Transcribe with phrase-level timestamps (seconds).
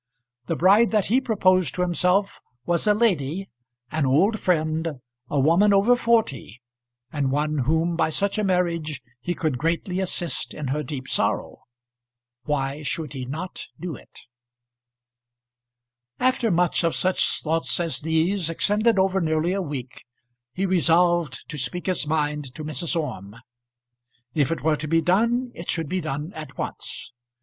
[0.47, 3.51] The bride that he proposed to himself was a lady,
[3.91, 6.59] an old friend, a woman over forty,
[7.13, 11.65] and one whom by such a marriage he could greatly assist in her deep sorrow.
[12.45, 14.21] Why should he not do it?
[16.19, 20.05] After much of such thoughts as these, extended over nearly a week,
[20.51, 22.99] he resolved to speak his mind to Mrs.
[22.99, 23.35] Orme.
[24.33, 27.11] If it were to be done it should be done at once.